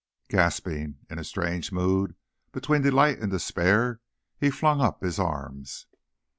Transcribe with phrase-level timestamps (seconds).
[0.29, 2.15] Gasping in a strange mood
[2.51, 4.01] between delight and despair,
[4.39, 5.85] he flung up his arms.